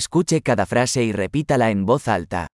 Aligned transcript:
Escuche 0.00 0.40
cada 0.40 0.66
frase 0.66 1.02
y 1.02 1.10
repítala 1.10 1.72
en 1.72 1.84
voz 1.84 2.06
alta. 2.06 2.46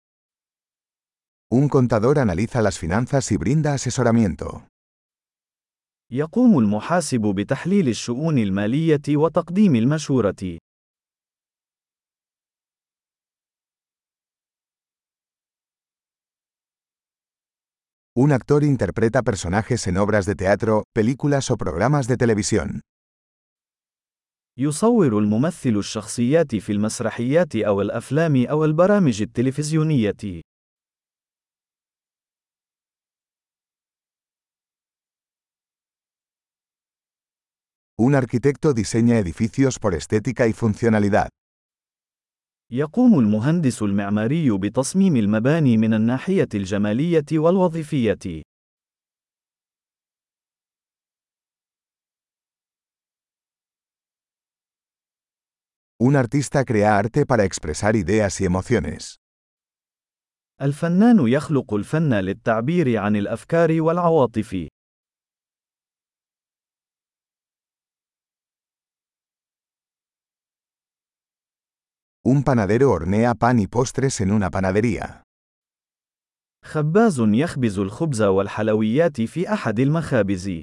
Un 1.50 1.68
contador 1.68 2.18
analiza 2.18 2.62
las 2.62 2.78
finanzas 2.78 3.30
y 3.30 3.36
brinda 3.36 3.74
asesoramiento. 3.74 4.66
يقوم 6.12 6.58
المحاسب 6.58 7.20
بتحليل 7.20 7.88
الشؤون 7.88 8.38
المالية 8.38 9.16
وتقديم 9.16 9.76
المشورة. 9.76 10.58
Un 18.14 18.32
actor 18.32 18.64
interpreta 18.64 19.22
personajes 19.22 19.86
en 19.86 19.98
obras 19.98 20.24
de 20.24 20.36
teatro, 20.36 20.84
películas 20.94 21.50
o 21.50 21.58
programas 21.58 22.06
de 22.06 22.16
televisión. 22.16 22.80
يصور 24.58 25.18
الممثل 25.18 25.76
الشخصيات 25.76 26.56
في 26.56 26.72
المسرحيات 26.72 27.56
أو 27.56 27.80
الأفلام 27.80 28.46
أو 28.46 28.64
البرامج 28.64 29.22
التلفزيونية. 29.22 30.42
Un 37.98 38.14
arquitecto 38.14 38.72
diseña 38.72 39.18
edificios 39.18 39.78
por 39.78 39.94
estética 39.94 40.46
y 40.46 40.52
funcionalidad. 40.52 41.28
يقوم 42.72 43.18
المهندس 43.18 43.82
المعماري 43.82 44.58
بتصميم 44.58 45.16
المباني 45.16 45.76
من 45.76 45.94
الناحية 45.94 46.48
الجمالية 46.54 47.24
والوظيفية. 47.32 48.42
Un 56.08 56.14
artista 56.14 56.64
crea 56.64 56.98
arte 56.98 57.26
para 57.26 57.42
expresar 57.42 57.96
ideas 57.96 58.40
y 58.40 58.44
emociones. 58.44 59.16
الفنان 60.60 61.28
يخلق 61.28 61.74
الفن 61.74 62.14
للتعبير 62.14 62.96
عن 62.96 63.16
الأفكار 63.16 63.80
والعواطف. 63.80 64.68
Un 72.24 72.44
panadero 72.44 72.90
hornea 72.92 73.34
pan 73.34 73.58
y 73.58 73.66
postres 73.66 74.20
en 74.20 74.30
una 74.30 74.50
panadería. 74.50 75.22
خباز 76.64 77.20
يخبز 77.20 77.78
الخبز 77.78 78.22
والحلويات 78.22 79.20
في 79.20 79.52
أحد 79.52 79.80
المخابز. 79.80 80.62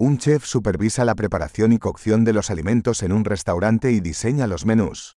Un 0.00 0.18
chef 0.18 0.44
supervisa 0.44 1.06
la 1.06 1.14
preparación 1.14 1.72
y 1.72 1.78
cocción 1.78 2.22
de 2.24 2.34
los 2.34 2.50
alimentos 2.50 3.02
en 3.02 3.12
un 3.12 3.24
restaurante 3.24 3.92
y 3.92 4.00
diseña 4.00 4.46
los 4.46 4.66
menús. 4.66 5.16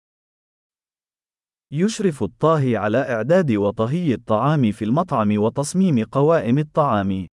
يشرف 1.72 2.24
الطاهي 2.24 2.78
على 2.78 2.98
إعداد 2.98 3.52
وطهي 3.52 4.14
الطعام 4.14 4.72
في 4.72 4.86
المطعم 4.86 5.38
وتصميم 5.38 6.04
قوائم 6.04 6.58
الطعام. 6.58 7.28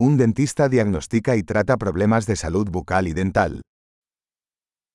Un 0.00 0.16
dentista 0.16 0.68
diagnostica 0.68 1.36
y 1.36 1.44
trata 1.44 1.76
problemas 1.76 2.26
de 2.26 2.36
salud 2.36 2.68
bucal 2.68 3.06
y 3.06 3.12
dental. 3.12 3.62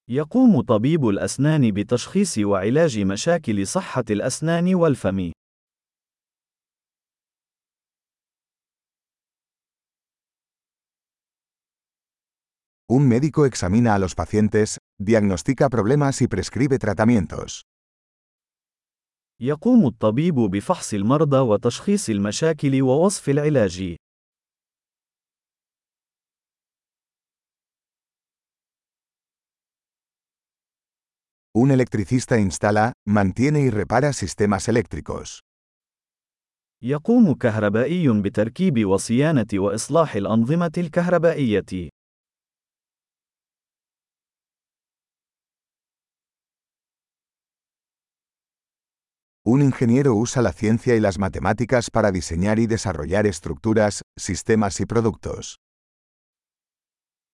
يقوم 0.09 0.60
طبيب 0.60 1.09
الأسنان 1.09 1.70
بتشخيص 1.70 2.38
وعلاج 2.38 2.98
مشاكل 2.98 3.66
صحة 3.66 4.04
الأسنان 4.10 4.75
والفم. 4.75 5.32
Un 12.87 13.09
médico 13.09 13.47
examina 13.47 13.94
a 13.94 13.98
los 13.98 14.15
pacientes, 14.15 14.78
diagnostica 14.98 15.70
problemas 15.70 16.21
y 16.21 16.28
prescribe 16.28 16.78
tratamientos. 16.78 17.62
يقوم 19.41 19.86
الطبيب 19.86 20.34
بفحص 20.34 20.94
المرضى 20.94 21.38
وتشخيص 21.38 22.10
المشاكل 22.10 22.82
ووصف 22.82 23.28
العلاج. 23.28 23.97
Un 31.56 31.72
electricista 31.72 32.38
instala, 32.38 32.94
mantiene 33.08 33.62
y 33.62 33.70
repara 33.70 34.14
sistemas 34.14 34.68
eléctricos. 34.68 35.42
يقوم 36.81 37.34
كهربائي 37.34 38.22
بتركيب 38.22 38.86
وصيانة 38.86 39.47
وإصلاح 39.53 40.16
الأنظمة 40.16 40.72
الكهربائية. 40.78 41.90
Un 49.46 49.62
ingeniero 49.62 50.14
usa 50.16 50.42
la 50.42 50.53
ciencia 50.53 50.96
y 50.96 51.00
las 51.00 51.18
matemáticas 51.18 51.90
para 51.90 52.12
diseñar 52.12 52.59
y 52.59 52.68
desarrollar 52.68 53.25
estructuras, 53.25 54.03
sistemas 54.16 54.80
y 54.80 54.86
productos. 54.86 55.58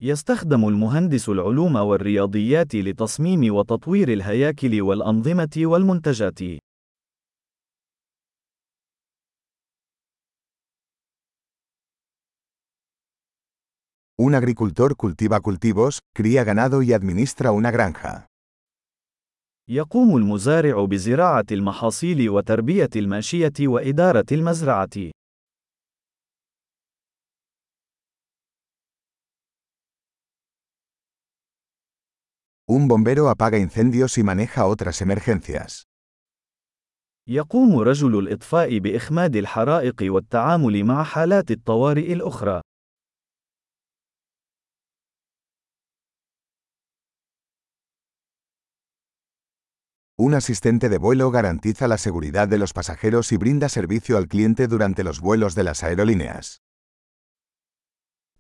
يستخدم 0.02 0.68
المهندس 0.68 1.28
العلوم 1.28 1.76
والرياضيات 1.76 2.74
لتصميم 2.74 3.54
وتطوير 3.54 4.12
الهياكل 4.12 4.82
والأنظمة 4.82 5.50
والمنتجات. 5.56 6.40
Un 14.18 14.34
agricultor 14.34 14.96
cultiva 14.96 15.40
cultivos, 15.40 16.00
cría 16.14 16.44
ganado 16.44 16.82
y 16.82 16.92
administra 16.92 17.52
una 17.52 17.70
granja. 17.70 18.26
يقوم 19.70 20.16
المزارع 20.16 20.84
بزراعة 20.84 21.44
المحاصيل 21.52 22.30
وتربية 22.30 22.90
الماشية 22.96 23.52
وإدارة 23.60 24.26
المزرعة. 24.32 25.10
Un 32.69 32.87
bombero 32.87 33.29
apaga 33.29 33.57
incendios 33.57 34.17
y 34.17 34.23
maneja 34.23 34.65
otras 34.65 35.01
emergencias. 35.01 35.85
يقوم 37.27 37.79
رجل 37.79 38.19
الإطفاء 38.19 38.79
بإخماد 38.79 39.35
الحرائق 39.35 39.95
والتعامل 40.01 40.83
مع 40.83 41.03
حالات 41.03 41.51
الطوارئ 41.51 42.13
الأخرى. 42.13 42.61
Un 50.17 50.33
asistente 50.33 50.87
de 50.87 50.97
vuelo 50.97 51.29
garantiza 51.29 51.87
la 51.87 51.97
seguridad 51.97 52.47
de 52.47 52.57
los 52.57 52.71
pasajeros 52.73 53.31
y 53.31 53.37
brinda 53.37 53.67
servicio 53.67 54.17
al 54.17 54.27
cliente 54.27 54.67
durante 54.67 55.03
los 55.03 55.19
vuelos 55.19 55.55
de 55.55 55.63
las 55.63 55.83
aerolíneas. 55.83 56.61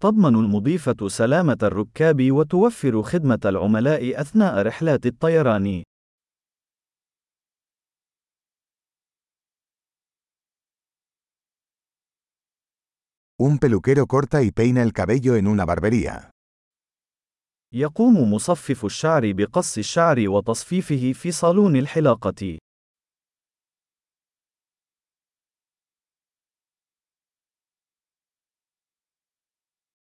تضمن 0.00 0.34
المضيفة 0.34 1.08
سلامة 1.08 1.58
الركاب 1.62 2.32
وتوفر 2.32 3.02
خدمة 3.02 3.40
العملاء 3.44 4.20
أثناء 4.20 4.62
رحلات 4.62 5.06
الطيران. 5.06 5.82
Un 13.38 13.58
peluquero 13.58 14.06
corta 14.06 14.42
y 14.42 14.50
peina 14.50 14.82
el 14.82 14.92
cabello 14.92 15.36
en 15.36 15.46
una 15.46 15.64
barbería. 15.64 16.30
يقوم 17.74 18.32
مصفف 18.34 18.84
الشعر 18.84 19.32
بقص 19.32 19.78
الشعر 19.78 20.28
وتصفيفه 20.28 21.12
في 21.12 21.30
صالون 21.30 21.76
الحلاقة. 21.76 22.58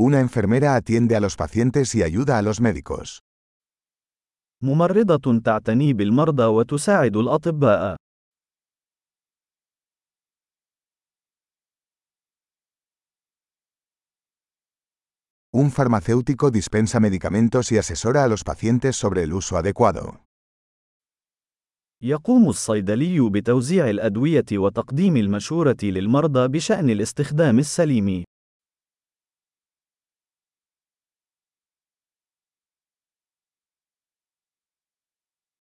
Una 0.00 0.20
enfermera 0.20 0.76
atiende 0.76 1.16
a 1.16 1.20
los 1.20 1.34
pacientes 1.34 1.92
y 1.96 2.04
ayuda 2.04 2.38
a 2.38 2.42
los 2.42 2.60
médicos. 2.60 3.18
ممرضة 4.62 5.40
تعتني 5.44 5.92
بالمرضى 5.92 6.44
وتساعد 6.44 7.16
الأطباء. 7.16 7.96
Un 15.52 15.70
farmacéutico 15.72 16.50
dispensa 16.52 17.00
medicamentos 17.00 17.72
y 17.72 17.78
asesora 17.78 18.22
a 18.22 18.28
los 18.28 18.44
pacientes 18.44 18.94
sobre 18.94 19.24
el 19.24 19.32
uso 19.32 19.56
adecuado. 19.56 20.20
يقوم 22.02 22.48
الصيدلي 22.48 23.30
بتوزيع 23.30 23.90
الأدوية 23.90 24.44
وتقديم 24.52 25.16
المشورة 25.16 25.76
للمرضى 25.82 26.48
بشأن 26.48 26.90
الاستخدام 26.90 27.58
السليم. 27.58 28.24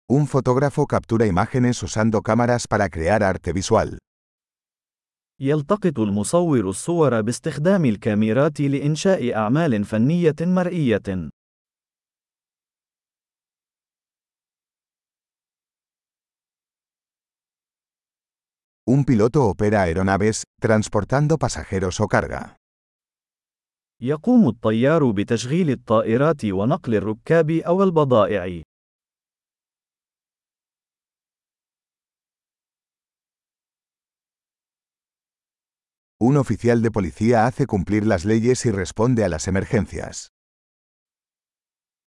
Un 0.07 0.27
fotógrafo 0.27 0.85
captura 0.85 1.25
imágenes 1.25 1.81
usando 1.81 2.21
cámaras 2.21 2.67
para 2.67 2.89
crear 2.89 3.23
arte 3.23 3.53
visual. 3.53 3.97
يلتقط 5.39 5.99
المصور 5.99 6.69
الصور 6.69 7.21
باستخدام 7.21 7.85
الكاميرات 7.85 8.61
لإنشاء 8.61 9.35
أعمال 9.35 9.85
فنية 9.85 10.35
مرئية. 10.41 11.29
Un 18.87 19.03
piloto 19.05 19.47
opera 19.49 19.81
aeronaves, 19.81 20.43
transportando 20.61 21.37
pasajeros 21.37 21.99
o 21.99 22.07
carga. 22.07 22.57
يقوم 24.01 24.47
الطيار 24.47 25.11
بتشغيل 25.11 25.69
الطائرات 25.69 26.45
ونقل 26.45 26.95
الركاب 26.95 27.51
أو 27.51 27.83
البضائع. 27.83 28.61
Un 36.22 36.36
oficial 36.36 36.82
de 36.82 36.90
policía 36.90 37.46
hace 37.46 37.66
cumplir 37.66 38.06
las 38.06 38.24
leyes 38.24 38.66
y 38.66 38.70
responde 38.70 39.24
a 39.24 39.28
las 39.28 39.48
emergencias. 39.48 40.30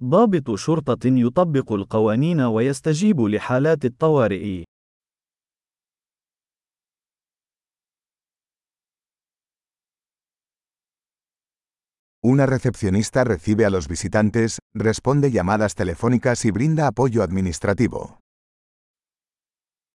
ضابط 0.03 0.55
شرطة 0.55 0.99
يطبق 1.05 1.71
القوانين 1.73 2.41
ويستجيب 2.41 3.21
لحالات 3.21 3.85
الطوارئ. 3.85 4.63
Una 12.25 12.45
recepcionista 12.45 13.25
recibe 13.25 13.65
a 13.65 13.69
los 13.69 13.89
visitantes, 13.89 14.59
responde 14.73 15.31
llamadas 15.31 15.75
telefónicas 15.75 16.45
y 16.45 16.51
brinda 16.51 16.87
apoyo 16.87 17.21
administrativo. 17.21 18.19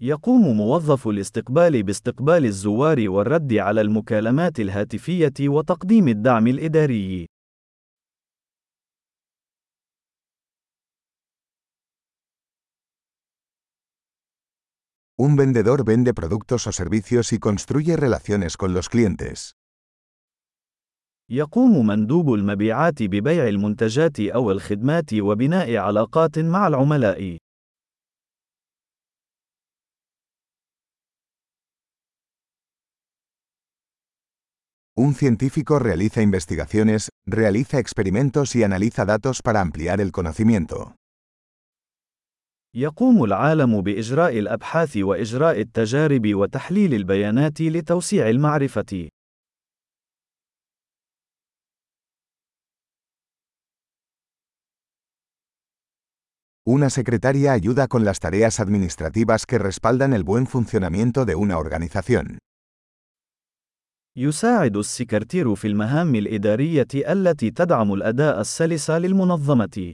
يقوم 0.06 0.58
موظف 0.58 1.08
الاستقبال 1.08 1.84
باستقبال 1.84 2.46
الزوار 2.46 3.10
والرد 3.10 3.54
على 3.54 3.82
المكالمات 3.82 4.60
الهاتفية 4.60 5.34
وتقديم 5.42 6.08
الدعم 6.08 6.48
الإداري. 6.48 7.28
Un 15.18 15.38
vendedor 15.38 15.86
vende 15.86 16.14
productos 16.14 16.68
o 16.68 16.72
servicios 16.74 17.32
y 17.32 17.40
construye 17.40 17.96
relaciones 17.96 18.58
con 18.58 18.74
los 18.74 18.90
clientes. 18.90 19.54
يقوم 21.30 21.88
مندوب 21.88 22.34
المبيعات 22.34 23.04
ببيع 23.04 23.48
المنتجات 23.48 24.20
أو 24.20 24.52
الخدمات 24.52 25.14
وبناء 25.14 25.76
علاقات 25.78 26.40
مع 26.40 26.68
العملاء. 26.68 27.43
Un 35.03 35.15
científico 35.15 35.79
realiza 35.79 36.23
investigaciones, 36.23 37.11
realiza 37.25 37.79
experimentos 37.79 38.57
y 38.57 38.65
analiza 38.65 39.05
datos 39.05 39.43
para 39.43 39.61
ampliar 39.61 40.01
el 40.01 40.11
conocimiento. 40.11 40.97
يقوم 42.75 43.25
العالم 43.25 43.81
بإجراء 43.83 44.39
الأبحاث 44.39 44.97
وإجراء 44.97 45.61
التجارب 45.61 46.35
وتحليل 46.35 46.95
البيانات 46.95 47.61
لتوسيع 47.61 48.29
المعرفة. 48.29 49.09
Una 56.67 56.91
secretaria 56.91 57.53
ayuda 57.53 57.87
con 57.87 58.05
las 58.05 58.19
tareas 58.19 58.61
administrativas 58.61 59.47
que 59.47 59.59
respaldan 59.59 60.13
el 60.13 60.25
buen 60.25 60.47
funcionamiento 60.47 61.25
de 61.25 61.35
una 61.35 61.57
organización. 61.57 62.39
يساعد 64.18 64.78
السكرتير 64.78 65.56
في 65.56 65.68
المهام 65.68 66.16
الإدارية 66.16 66.88
التي 66.96 67.52
تدعم 67.52 67.94
الأداء 67.94 68.42
السلس 68.42 68.92
للمنظمة. 68.92 69.94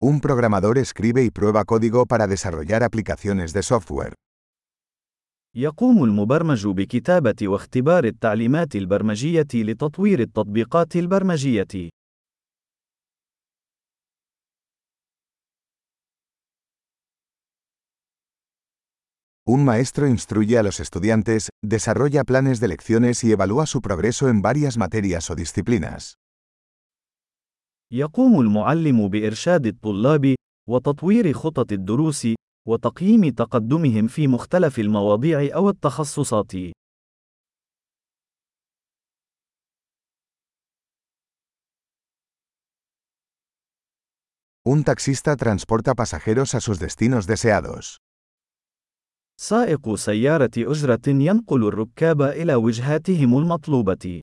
Un 0.00 0.20
programador 0.20 0.78
escribe 0.78 1.22
y 1.24 1.30
prueba 1.30 1.64
código 1.64 2.06
para 2.06 2.26
desarrollar 2.26 2.82
aplicaciones 2.82 3.52
de 3.52 3.62
software. 3.62 4.14
يقوم 5.56 6.04
المبرمج 6.04 6.66
بكتابة 6.66 7.34
واختبار 7.42 8.04
التعليمات 8.04 8.76
البرمجية 8.76 9.46
لتطوير 9.54 10.20
التطبيقات 10.20 10.96
البرمجية. 10.96 11.90
Un 19.47 19.65
maestro 19.65 20.07
instruye 20.07 20.57
a 20.59 20.63
los 20.63 20.79
estudiantes, 20.79 21.49
desarrolla 21.63 22.23
planes 22.23 22.59
de 22.59 22.67
lecciones 22.67 23.23
y 23.23 23.31
evalúa 23.31 23.65
su 23.65 23.81
progreso 23.81 24.29
en 24.29 24.41
varias 24.41 24.77
materias 24.77 25.29
o 25.31 25.35
disciplinas. 25.35 26.15
يقوم 27.91 28.39
المعلم 28.41 29.07
بإرشاد 29.07 29.65
الطلاب 29.65 30.35
وتطوير 30.69 31.33
خطط 31.33 31.71
الدروس 31.71 32.27
وتقييم 32.67 33.29
تقدمهم 33.29 34.07
في 34.07 34.27
مختلف 34.27 34.79
المواضيع 34.79 35.55
أو 35.55 35.69
التخصصات. 35.69 36.51
Un 44.65 44.83
taxista 44.83 45.35
transporta 45.35 45.95
pasajeros 45.95 46.53
a 46.53 46.59
sus 46.59 46.77
destinos 46.79 47.25
deseados. 47.25 48.01
سائق 49.40 49.94
سيارة 49.94 50.50
أجرة 50.58 51.08
ينقل 51.08 51.68
الركاب 51.68 52.22
إلى 52.22 52.54
وجهاتهم 52.54 53.38
المطلوبة. 53.38 54.20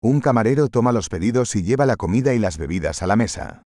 Un 0.00 0.20
camarero 0.20 0.68
toma 0.68 0.92
los 0.92 1.08
pedidos 1.08 1.56
y 1.56 1.64
lleva 1.64 1.84
la 1.84 1.96
comida 1.96 2.32
y 2.32 2.38
las 2.38 2.56
bebidas 2.56 3.02
a 3.02 3.06
la 3.08 3.16
mesa. 3.16 3.62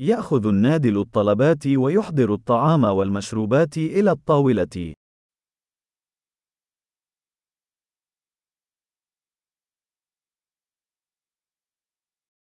يأخذ 0.00 0.46
النادل 0.46 0.98
الطلبات 0.98 1.66
ويحضر 1.66 2.34
الطعام 2.34 2.84
والمشروبات 2.84 3.76
إلى 3.76 4.10
الطاولة. 4.10 4.94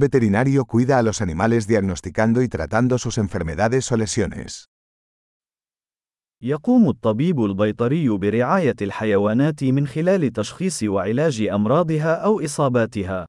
veterinario 0.00 0.64
cuida 0.64 0.98
a 0.98 1.02
los 1.02 1.20
animales 1.20 1.66
diagnosticando 1.66 2.42
y 2.42 2.48
tratando 2.48 2.98
sus 2.98 3.18
enfermedades 3.18 3.90
o 3.92 3.96
lesiones. 3.96 4.68
يقوم 6.42 6.88
الطبيب 6.88 7.44
البيطري 7.44 8.08
برعاية 8.08 8.76
الحيوانات 8.82 9.64
من 9.64 9.86
خلال 9.86 10.32
تشخيص 10.32 10.82
وعلاج 10.82 11.42
أمراضها 11.42 12.14
أو 12.14 12.40
إصاباتها. 12.40 13.26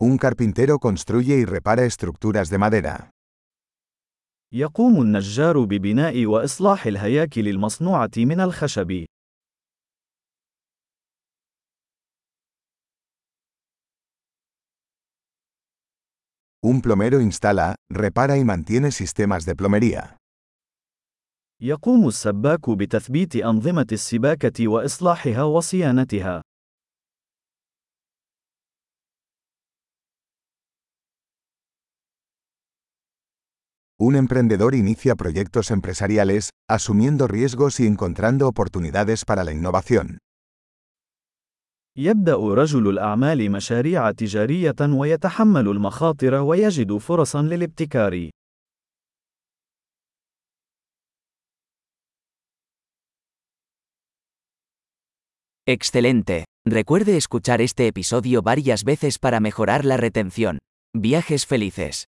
Un 0.00 0.16
carpintero 0.16 0.78
construye 0.78 1.36
y 1.38 1.44
repara 1.44 1.84
estructuras 1.84 2.50
de 2.50 2.58
madera. 2.58 3.10
يقوم 4.55 5.01
النجار 5.01 5.63
ببناء 5.63 6.25
وإصلاح 6.25 6.85
الهياكل 6.85 7.47
المصنوعة 7.47 8.11
من 8.17 8.39
الخشب. 8.39 9.05
Un 16.65 16.81
plomero 16.81 17.19
instala, 17.19 17.75
repara 17.89 18.37
y 18.37 18.45
mantiene 18.45 18.91
sistemas 18.91 19.45
de 19.45 19.55
plomería. 19.55 20.17
يقوم 21.61 22.07
السباك 22.07 22.69
بتثبيت 22.69 23.35
أنظمة 23.35 23.87
السباكة 23.91 24.67
وإصلاحها 24.67 25.43
وصيانتها. 25.43 26.41
Un 34.02 34.14
emprendedor 34.14 34.74
inicia 34.74 35.16
proyectos 35.16 35.70
empresariales, 35.70 36.50
asumiendo 36.68 37.26
riesgos 37.26 37.80
y 37.80 37.86
encontrando 37.86 38.46
oportunidades 38.46 39.24
para 39.24 39.44
la 39.44 39.52
innovación. 39.52 40.18
يبدأ 41.98 42.36
رجل 42.36 42.88
الأعمال 42.88 43.50
مشاريع 43.50 44.10
تجارية 44.10 44.76
ويتحمل 44.80 45.68
المخاطر 45.68 46.34
ويجد 46.34 46.96
فرصا 46.96 47.42
للابتكار. 47.42 48.30
Excelente. 55.66 56.44
Recuerde 56.66 57.16
escuchar 57.16 57.60
este 57.60 57.86
episodio 57.88 58.42
varias 58.42 58.84
veces 58.84 59.18
para 59.18 59.40
mejorar 59.40 59.84
la 59.84 59.96
retención. 59.96 60.58
Viajes 60.96 61.44
felices. 61.46 62.08